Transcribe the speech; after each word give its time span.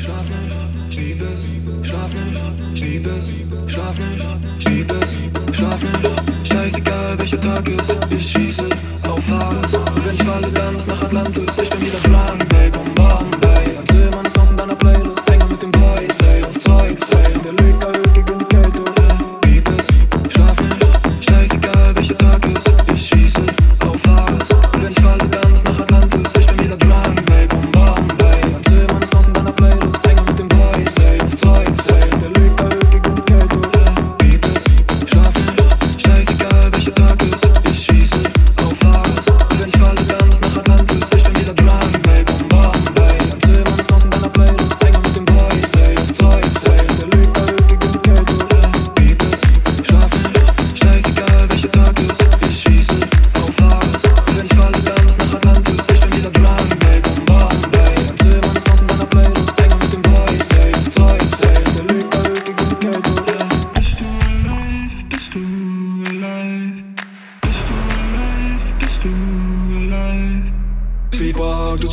schlaf 0.00 0.28
nicht, 0.30 0.50
ich 0.88 0.96
liebe 0.96 1.24
es, 1.26 1.46
schlaf 1.82 2.14
nicht, 2.14 2.34
ich 2.72 2.80
liebe 2.80 3.10
es, 3.10 3.30
schlaf 3.66 3.98
nicht, 3.98 4.24
ich 4.58 4.68
liebe 4.68 4.94
es, 4.94 5.56
schlaf 5.56 5.82
nicht, 5.82 6.10
scheißegal 6.44 7.18
welcher 7.18 7.40
Tag 7.40 7.68
ist, 7.68 7.96
ich 8.10 8.30
schieße. 8.30 8.69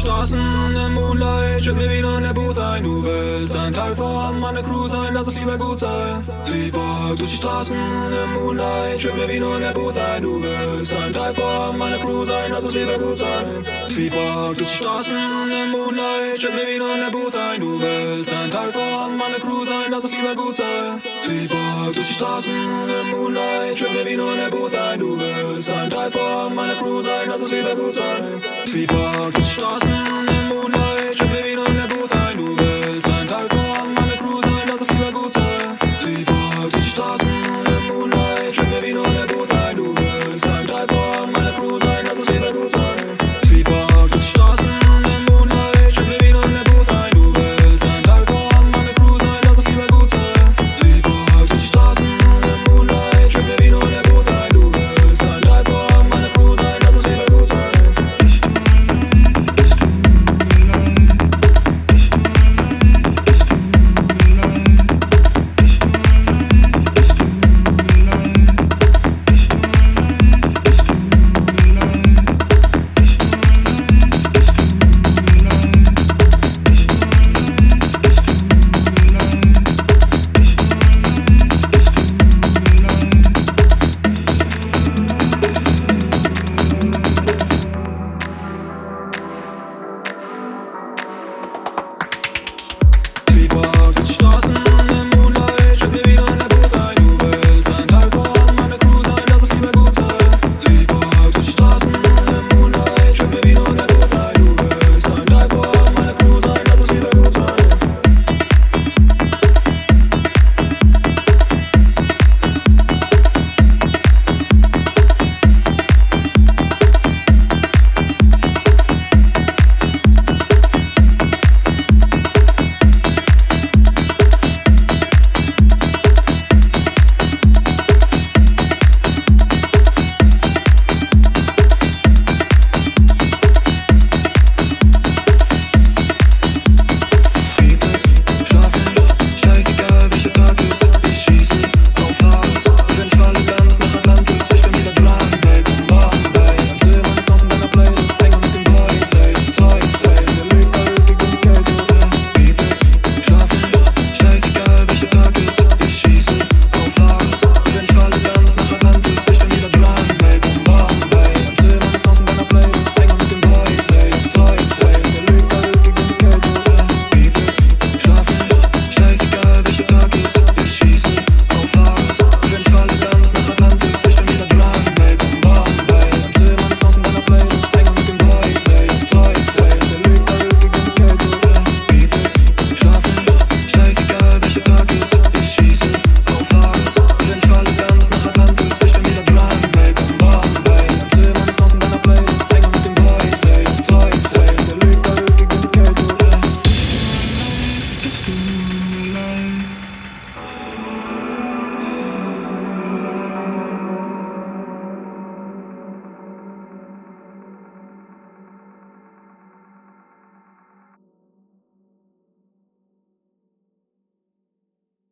Straßen 0.00 0.38
im 0.74 0.94
Moonlight 0.94 1.62
Schütt 1.62 1.76
mir 1.76 1.90
wieder 1.90 2.16
in 2.16 2.22
der 2.22 2.32
Booth 2.32 2.56
ein. 2.56 2.82
Du 2.84 3.04
willst 3.04 3.54
ein 3.54 3.70
Teil 3.70 3.94
von 3.94 4.40
meiner 4.40 4.62
Crew 4.62 4.88
sein 4.88 5.12
Lass 5.12 5.28
es 5.28 5.34
lieber 5.34 5.58
gut 5.58 5.78
sein. 5.78 6.24
Speedwalk 6.46 7.18
durch 7.18 7.28
die 7.28 7.36
Straßen 7.36 7.76
im 7.76 8.32
Moonlight 8.32 9.02
Schütt 9.02 9.14
mir 9.14 9.28
wieder 9.28 9.56
in 9.56 9.60
der 9.60 9.72
Booth 9.72 9.98
ein. 9.98 10.22
Du 10.22 10.42
willst 10.42 10.94
ein 10.94 11.09
Teil 11.30 11.44
von 11.44 11.78
meiner 11.78 11.98
Crew 11.98 12.24
sein 12.24 12.50
Lass 12.50 12.64
es 12.64 12.74
lieber 12.74 12.98
gut 12.98 13.18
sein. 13.18 13.64
Speedwalk 13.90 14.56
durch 14.56 14.70
die 14.70 14.76
Straßen 14.76 15.14
im 15.14 15.70
Moonlight 15.70 16.40
Schütt 16.40 16.54
mir 16.54 16.66
wieder 16.66 16.94
in 16.94 17.00
der 17.00 17.10
Booth 17.10 17.34
ein. 17.34 17.60
Du 17.60 17.80
willst 17.80 18.32
ein 18.32 18.50
Teil 18.50 18.72
von 18.72 19.16
meiner 19.16 19.36
Crew 19.36 19.64
sein 19.64 19.90
Lass 19.90 20.04
es 20.04 20.10
lieber 20.10 20.34
gut 20.34 20.56
sein. 20.56 21.00
Speedwalk 21.22 21.94
durch 21.94 22.06
die 22.06 22.12
Straßen 22.12 22.52
im 22.52 23.10
Moonlight 23.10 23.78
Schütt 23.78 23.92
mir 23.92 24.04
wieder 24.04 24.32
in 24.32 24.38
der 24.38 24.50
Booth 24.50 24.74
ein. 24.74 24.98
Du 24.98 25.18
willst 25.18 25.70
ein 25.70 25.90
Teil 25.90 26.10
von 26.10 26.54
meiner 26.54 26.74
Crew 26.74 27.02
sein 27.02 27.28
Lass 27.28 27.40
es 27.40 27.50
lieber 27.50 27.74
gut 27.76 27.94
sein. 27.94 28.42
Speedwalk 28.66 29.34
durch 29.34 29.46
die 29.46 29.52
Straßen 29.52 30.09